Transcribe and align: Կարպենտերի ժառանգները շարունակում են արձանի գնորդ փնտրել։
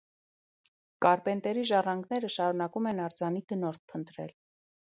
Կարպենտերի 1.05 1.67
ժառանգները 1.71 2.33
շարունակում 2.39 2.91
են 2.93 3.05
արձանի 3.07 3.47
գնորդ 3.53 3.85
փնտրել։ 3.93 4.35